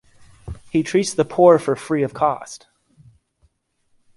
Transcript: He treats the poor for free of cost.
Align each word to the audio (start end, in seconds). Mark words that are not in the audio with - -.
He 0.71 0.81
treats 0.81 1.13
the 1.13 1.23
poor 1.25 1.59
for 1.59 1.75
free 1.75 2.01
of 2.01 2.11
cost. 2.11 2.65